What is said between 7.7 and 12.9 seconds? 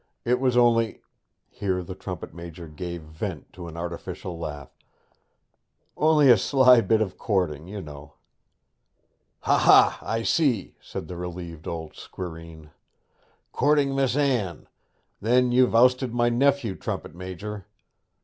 know.' 'Ha, ha, I see!' said the relieved old squireen.